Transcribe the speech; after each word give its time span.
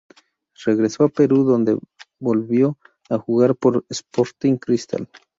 Regresó 0.65 1.03
a 1.03 1.09
Perú 1.09 1.43
donde 1.43 1.77
volvió 2.19 2.75
a 3.11 3.19
jugar 3.19 3.55
por 3.55 3.85
Sporting 3.89 4.57
Cristal. 4.57 5.07